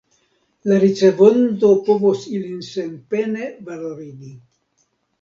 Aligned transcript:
La 0.71 0.79
ricevonto 0.83 1.69
povos 1.91 2.25
ilin 2.39 2.59
senpene 2.73 3.55
valorigi. 3.71 4.37